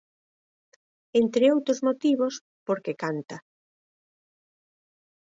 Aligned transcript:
Entre 1.21 1.43
outros 1.55 1.79
motivos, 1.87 2.33
porque 2.67 2.99
canta. 3.03 3.37